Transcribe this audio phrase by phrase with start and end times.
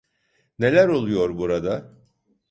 [0.59, 1.91] Neler oluyor burada?